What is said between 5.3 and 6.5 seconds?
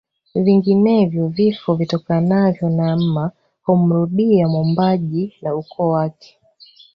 na ukoo wake